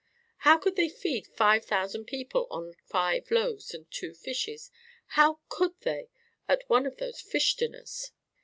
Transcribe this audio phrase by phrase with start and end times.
[0.37, 4.71] "How could they feed five thousand people on five loaves and two fishes?
[5.09, 6.09] How could they?
[6.49, 8.11] At one of those fish dinners!"